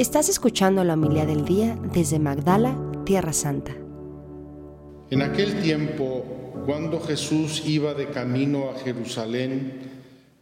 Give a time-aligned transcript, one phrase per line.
[0.00, 3.76] Estás escuchando la humildad del día desde Magdala, Tierra Santa.
[5.10, 6.24] En aquel tiempo,
[6.64, 9.74] cuando Jesús iba de camino a Jerusalén,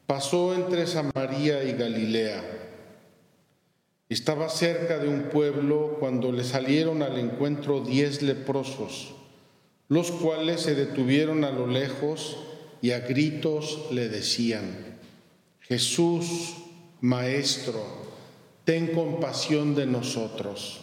[0.07, 2.41] pasó entre Samaria y Galilea.
[4.09, 9.13] Estaba cerca de un pueblo cuando le salieron al encuentro diez leprosos,
[9.89, 12.37] los cuales se detuvieron a lo lejos
[12.81, 15.01] y a gritos le decían,
[15.59, 16.55] Jesús,
[17.01, 18.08] Maestro,
[18.69, 20.81] ten compasión de nosotros.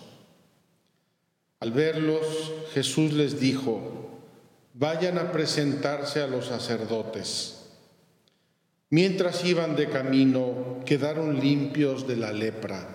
[1.60, 3.80] Al verlos, Jesús les dijo,
[4.74, 7.68] vayan a presentarse a los sacerdotes.
[8.90, 12.90] Mientras iban de camino, quedaron limpios de la lepra.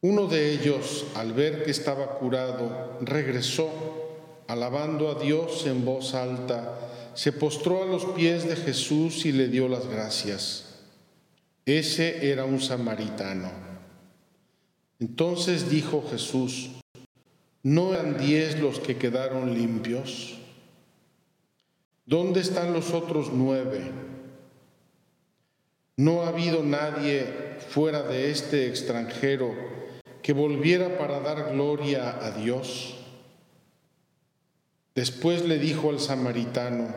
[0.00, 3.68] Uno de ellos, al ver que estaba curado, regresó,
[4.48, 6.78] alabando a Dios en voz alta,
[7.12, 10.65] se postró a los pies de Jesús y le dio las gracias.
[11.66, 13.50] Ese era un samaritano.
[15.00, 16.70] Entonces dijo Jesús,
[17.64, 20.38] ¿no eran diez los que quedaron limpios?
[22.06, 23.90] ¿Dónde están los otros nueve?
[25.96, 27.26] No ha habido nadie
[27.68, 29.52] fuera de este extranjero
[30.22, 32.94] que volviera para dar gloria a Dios.
[34.94, 36.94] Después le dijo al samaritano,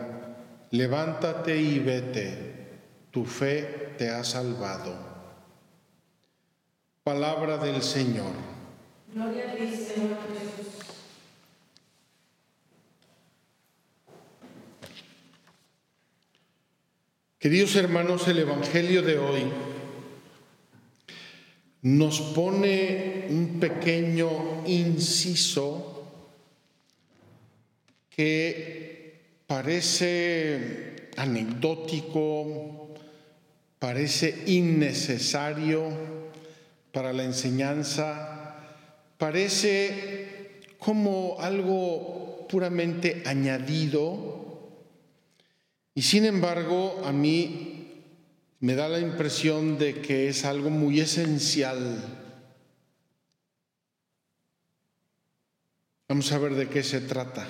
[0.69, 2.67] levántate y vete,
[3.09, 4.95] tu fe te ha salvado.
[7.03, 8.31] Palabra del Señor.
[9.13, 10.73] Gloria a ti, Señor Jesús.
[17.39, 19.43] Queridos hermanos, el Evangelio de hoy
[21.81, 26.05] nos pone un pequeño inciso
[28.09, 32.88] que parece anecdótico,
[33.79, 35.89] parece innecesario
[36.91, 38.57] para la enseñanza,
[39.17, 44.29] parece como algo puramente añadido
[45.95, 47.69] y sin embargo a mí
[48.59, 52.03] me da la impresión de que es algo muy esencial.
[56.09, 57.47] Vamos a ver de qué se trata.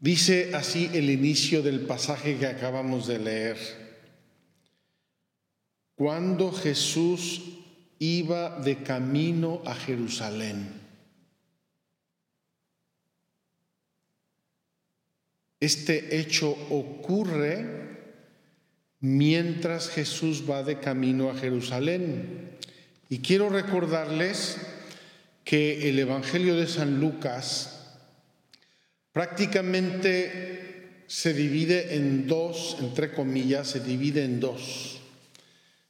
[0.00, 3.58] Dice así el inicio del pasaje que acabamos de leer.
[5.94, 7.42] Cuando Jesús
[7.98, 10.80] iba de camino a Jerusalén.
[15.60, 17.98] Este hecho ocurre
[19.00, 22.56] mientras Jesús va de camino a Jerusalén.
[23.10, 24.56] Y quiero recordarles
[25.44, 27.79] que el Evangelio de San Lucas
[29.12, 35.00] prácticamente se divide en dos, entre comillas, se divide en dos.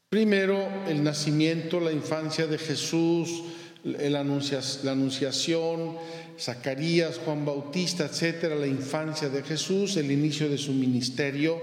[0.09, 3.45] Primero, el nacimiento, la infancia de Jesús,
[3.85, 5.97] la anunciación,
[6.39, 11.61] Zacarías, Juan Bautista, etcétera, la infancia de Jesús, el inicio de su ministerio,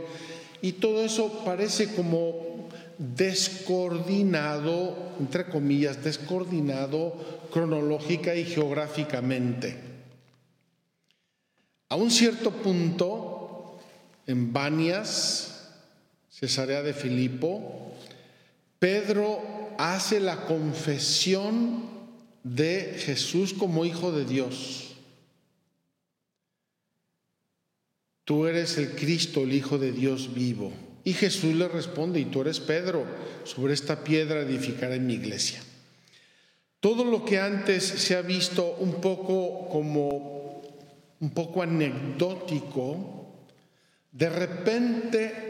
[0.61, 9.96] y todo eso parece como descoordinado, entre comillas, descoordinado cronológica y geográficamente.
[11.89, 13.79] A un cierto punto,
[14.25, 15.71] en Banias,
[16.29, 17.93] Cesarea de Filipo,
[18.77, 19.41] Pedro
[19.77, 21.85] hace la confesión
[22.43, 24.95] de Jesús como hijo de Dios.
[28.25, 30.73] Tú eres el Cristo, el Hijo de Dios vivo.
[31.05, 33.05] Y Jesús le responde, y tú eres Pedro,
[33.45, 35.63] sobre esta piedra edificaré mi iglesia.
[36.81, 40.36] Todo lo que antes se ha visto un poco como
[41.19, 43.33] un poco anecdótico,
[44.11, 45.47] de repente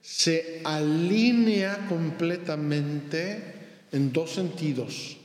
[0.00, 3.54] se alinea completamente
[3.92, 5.16] en dos sentidos.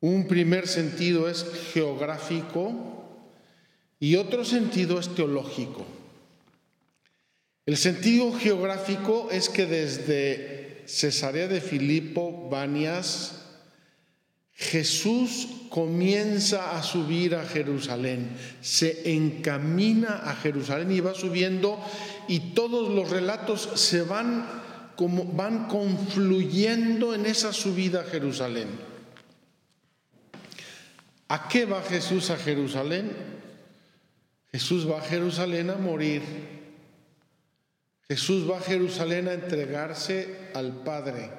[0.00, 3.04] Un primer sentido es geográfico
[3.98, 5.84] y otro sentido es teológico.
[7.66, 13.39] El sentido geográfico es que desde Cesarea de Filipo, Banias,
[14.60, 21.80] Jesús comienza a subir a Jerusalén, se encamina a Jerusalén y va subiendo
[22.28, 24.46] y todos los relatos se van
[24.96, 28.68] como van confluyendo en esa subida a Jerusalén.
[31.28, 33.16] ¿A qué va Jesús a Jerusalén?
[34.52, 36.22] Jesús va a Jerusalén a morir.
[38.06, 41.30] Jesús va a Jerusalén a entregarse al Padre.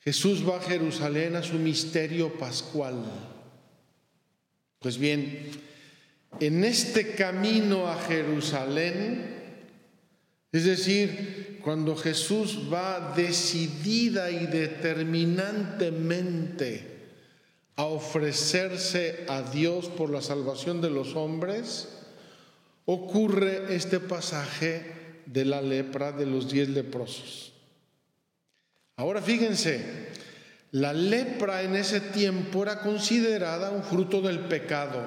[0.00, 3.04] Jesús va a Jerusalén a su misterio pascual.
[4.78, 5.50] Pues bien,
[6.40, 9.38] en este camino a Jerusalén,
[10.52, 16.98] Es decir, cuando Jesús va decidida y determinantemente
[17.76, 21.88] a ofrecerse a Dios por la salvación de los hombres,
[22.84, 27.49] ocurre este pasaje de la lepra de los diez leprosos.
[29.00, 29.80] Ahora fíjense,
[30.72, 35.00] la lepra en ese tiempo era considerada un fruto del pecado.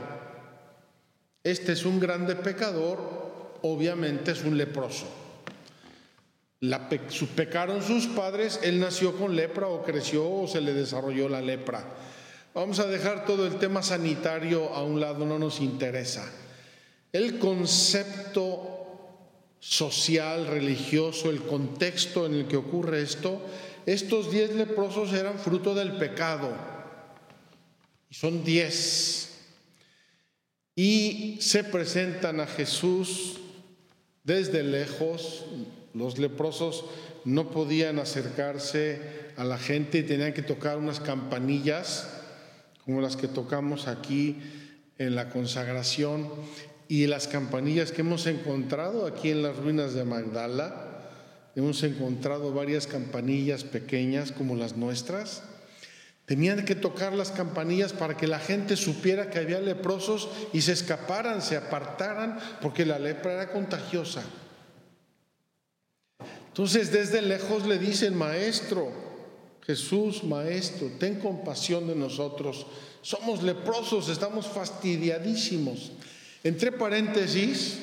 [1.44, 5.06] Este es un grande pecador, obviamente es un leproso.
[7.36, 11.86] Pecaron sus padres, él nació con lepra o creció o se le desarrolló la lepra.
[12.56, 16.28] Vamos a dejar todo el tema sanitario a un lado, no nos interesa.
[17.12, 18.74] El concepto
[19.60, 23.40] social, religioso, el contexto en el que ocurre esto,
[23.86, 26.50] estos diez leprosos eran fruto del pecado.
[28.10, 29.30] Y son diez.
[30.76, 33.40] Y se presentan a Jesús
[34.24, 35.46] desde lejos.
[35.94, 36.86] Los leprosos
[37.26, 42.10] no podían acercarse a la gente y tenían que tocar unas campanillas
[42.86, 44.38] como las que tocamos aquí
[44.98, 46.30] en la consagración
[46.88, 50.93] y las campanillas que hemos encontrado aquí en las ruinas de Magdala.
[51.56, 55.44] Hemos encontrado varias campanillas pequeñas como las nuestras.
[56.26, 60.72] Tenían que tocar las campanillas para que la gente supiera que había leprosos y se
[60.72, 64.24] escaparan, se apartaran, porque la lepra era contagiosa.
[66.48, 68.92] Entonces desde lejos le dicen, maestro,
[69.66, 72.66] Jesús, maestro, ten compasión de nosotros.
[73.02, 75.92] Somos leprosos, estamos fastidiadísimos.
[76.44, 77.80] Entre paréntesis,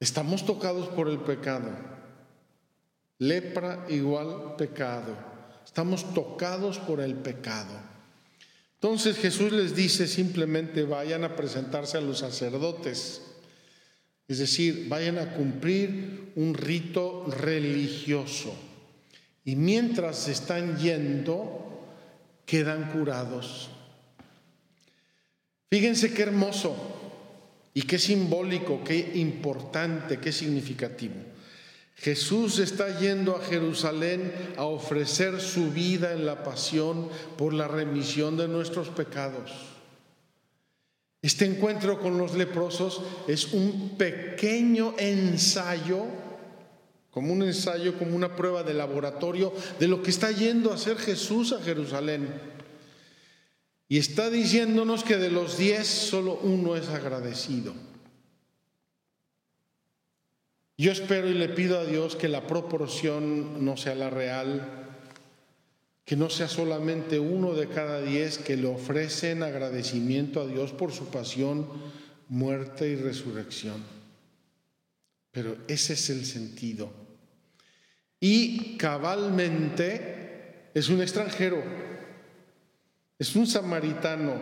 [0.00, 1.70] estamos tocados por el pecado.
[3.18, 5.16] Lepra igual pecado.
[5.64, 7.72] Estamos tocados por el pecado.
[8.74, 13.22] Entonces Jesús les dice simplemente vayan a presentarse a los sacerdotes.
[14.28, 18.54] Es decir, vayan a cumplir un rito religioso.
[19.44, 21.84] Y mientras están yendo,
[22.44, 23.70] quedan curados.
[25.70, 26.95] Fíjense qué hermoso
[27.76, 31.16] y qué simbólico, qué importante, qué significativo.
[31.94, 38.38] Jesús está yendo a Jerusalén a ofrecer su vida en la pasión por la remisión
[38.38, 39.50] de nuestros pecados.
[41.20, 46.06] Este encuentro con los leprosos es un pequeño ensayo,
[47.10, 50.96] como un ensayo, como una prueba de laboratorio de lo que está yendo a hacer
[50.96, 52.55] Jesús a Jerusalén.
[53.88, 57.72] Y está diciéndonos que de los diez solo uno es agradecido.
[60.78, 64.86] Yo espero y le pido a Dios que la proporción no sea la real,
[66.04, 70.92] que no sea solamente uno de cada diez que le ofrecen agradecimiento a Dios por
[70.92, 71.66] su pasión,
[72.28, 73.82] muerte y resurrección.
[75.30, 76.90] Pero ese es el sentido.
[78.20, 81.62] Y cabalmente es un extranjero
[83.18, 84.34] es un samaritano.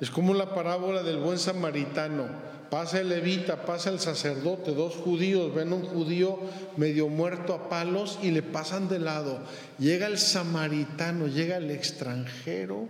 [0.00, 2.28] Es como la parábola del buen samaritano.
[2.70, 6.38] Pasa el levita, pasa el sacerdote, dos judíos ven a un judío
[6.76, 9.40] medio muerto a palos y le pasan de lado.
[9.78, 12.88] Llega el samaritano, llega el extranjero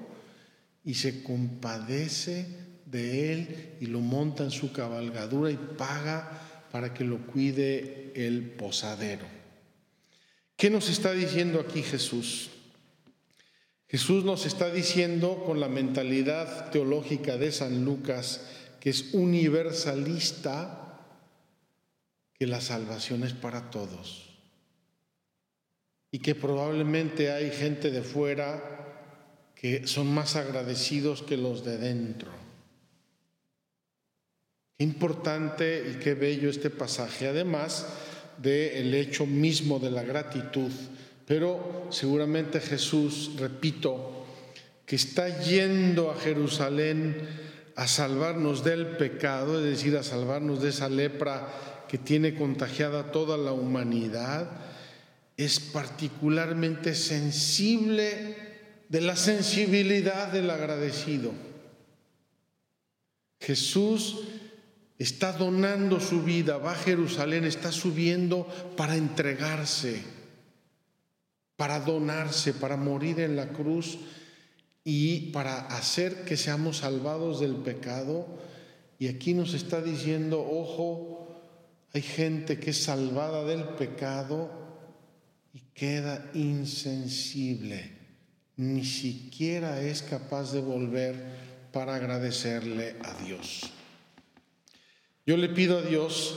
[0.83, 2.47] y se compadece
[2.87, 6.31] de él y lo monta en su cabalgadura y paga
[6.73, 9.27] para que lo cuide el posadero.
[10.57, 12.51] ¿Qué nos está diciendo aquí Jesús?
[13.89, 18.45] Jesús nos está diciendo con la mentalidad teológica de San Lucas,
[18.81, 21.05] que es universalista,
[22.35, 24.39] que la salvación es para todos.
[26.11, 28.73] Y que probablemente hay gente de fuera
[29.55, 32.31] que son más agradecidos que los de dentro.
[34.77, 37.87] Qué importante y qué bello este pasaje, además
[38.39, 40.71] del hecho mismo de la gratitud
[41.27, 44.25] pero seguramente Jesús, repito,
[44.87, 47.29] que está yendo a Jerusalén
[47.75, 53.37] a salvarnos del pecado, es decir, a salvarnos de esa lepra que tiene contagiada toda
[53.37, 54.51] la humanidad,
[55.37, 58.37] es particularmente sensible
[58.89, 61.33] de la sensibilidad del agradecido.
[63.41, 64.23] Jesús
[64.97, 70.16] está donando su vida, va a Jerusalén, está subiendo para entregarse
[71.57, 73.99] para donarse, para morir en la cruz
[74.85, 78.27] y para hacer que seamos salvados del pecado.
[78.99, 81.17] Y aquí nos está diciendo, ojo,
[81.93, 84.51] hay gente que es salvada del pecado
[85.53, 87.93] y queda insensible,
[88.57, 91.15] ni siquiera es capaz de volver
[91.73, 93.71] para agradecerle a Dios.
[95.27, 96.37] Yo le pido a Dios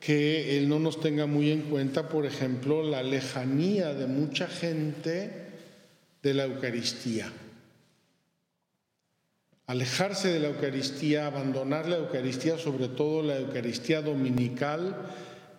[0.00, 5.48] que Él no nos tenga muy en cuenta, por ejemplo, la lejanía de mucha gente
[6.22, 7.32] de la Eucaristía.
[9.66, 15.10] Alejarse de la Eucaristía, abandonar la Eucaristía, sobre todo la Eucaristía dominical,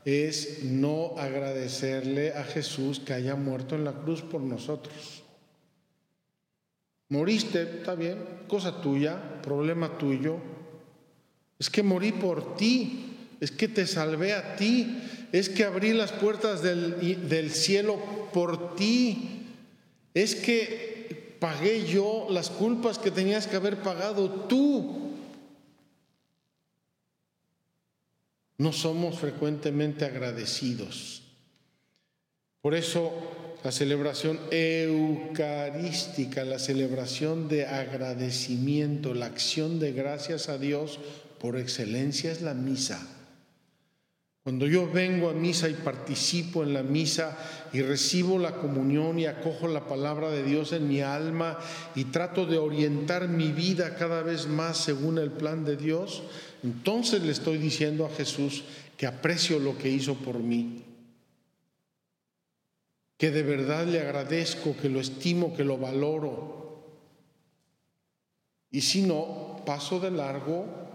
[0.06, 5.24] es no agradecerle a Jesús que haya muerto en la cruz por nosotros.
[7.10, 8.18] Moriste, está bien,
[8.48, 10.38] cosa tuya, problema tuyo.
[11.58, 13.09] Es que morí por ti,
[13.40, 15.00] es que te salvé a ti,
[15.32, 18.00] es que abrí las puertas del, cielo
[18.34, 19.46] por ti,
[20.14, 25.14] es que pagué yo las culpas que tenías que haber pagado tú.
[28.58, 31.24] No somos frecuentemente agradecidos.
[32.62, 33.14] Por eso
[33.64, 41.00] la celebración eucarística, la celebración de agradecimiento, la acción de gracias a Dios
[41.40, 43.19] por excelencia es la misa.
[44.44, 47.38] Cuando yo vengo a misa y participo en la misa
[47.74, 51.60] y recibo la comunión y acojo la palabra de Dios en mi alma
[51.94, 56.24] y trato de orientar mi vida cada vez más según el plan de Dios,
[56.64, 58.64] entonces le estoy diciendo a Jesús
[58.96, 60.84] que aprecio lo que hizo por mí,
[63.18, 66.82] que de verdad le agradezco, que lo estimo, que lo valoro.
[68.72, 70.89] Y si no, paso de largo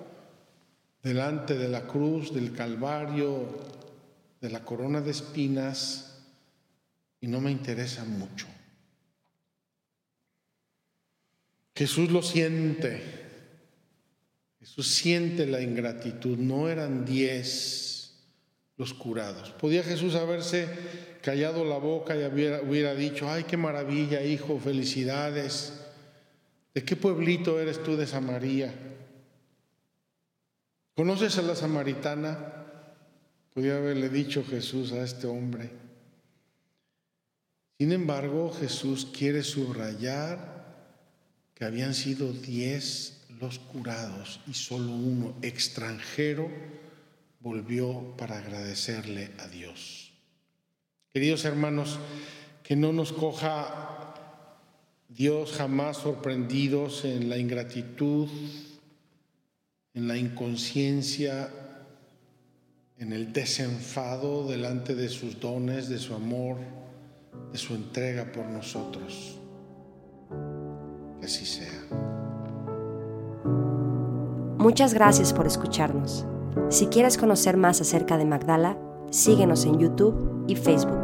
[1.05, 3.47] delante de la cruz, del Calvario,
[4.41, 6.23] de la corona de espinas,
[7.21, 8.47] y no me interesa mucho.
[11.77, 13.03] Jesús lo siente,
[14.61, 18.15] Jesús siente la ingratitud, no eran diez
[18.79, 19.51] los curados.
[19.51, 20.69] Podía Jesús haberse
[21.21, 25.81] callado la boca y hubiera, hubiera dicho, ay, qué maravilla, hijo, felicidades.
[26.73, 28.73] ¿De qué pueblito eres tú de Samaria?
[30.95, 32.39] ¿Conoces a la samaritana?
[33.53, 35.71] Podía haberle dicho Jesús a este hombre.
[37.79, 40.55] Sin embargo, Jesús quiere subrayar
[41.55, 46.49] que habían sido diez los curados y solo uno extranjero
[47.41, 50.13] volvió para agradecerle a Dios.
[51.13, 51.99] Queridos hermanos,
[52.63, 54.15] que no nos coja
[55.09, 58.29] Dios jamás sorprendidos en la ingratitud,
[59.95, 61.49] en la inconsciencia,
[62.99, 66.57] en el desenfado delante de sus dones, de su amor,
[67.53, 69.39] de su entrega por nosotros.
[71.21, 71.87] Que así sea.
[74.59, 76.27] Muchas gracias por escucharnos.
[76.71, 78.79] Si quieres conocer más acerca de Magdala,
[79.11, 81.04] síguenos en YouTube y Facebook.